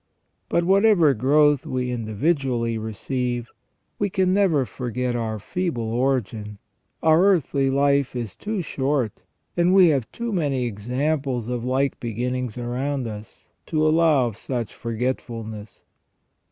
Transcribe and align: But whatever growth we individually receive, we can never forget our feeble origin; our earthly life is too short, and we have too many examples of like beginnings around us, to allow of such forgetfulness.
But 0.49 0.63
whatever 0.63 1.13
growth 1.13 1.67
we 1.67 1.91
individually 1.91 2.75
receive, 2.75 3.51
we 3.99 4.09
can 4.09 4.33
never 4.33 4.65
forget 4.65 5.15
our 5.15 5.37
feeble 5.37 5.93
origin; 5.93 6.57
our 7.03 7.23
earthly 7.23 7.69
life 7.69 8.15
is 8.15 8.35
too 8.35 8.63
short, 8.63 9.21
and 9.55 9.75
we 9.75 9.89
have 9.89 10.11
too 10.11 10.33
many 10.33 10.65
examples 10.65 11.49
of 11.49 11.63
like 11.63 11.99
beginnings 11.99 12.57
around 12.57 13.05
us, 13.05 13.51
to 13.67 13.87
allow 13.87 14.25
of 14.25 14.37
such 14.37 14.73
forgetfulness. 14.73 15.83